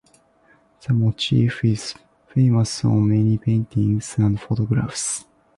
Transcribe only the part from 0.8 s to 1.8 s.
This motif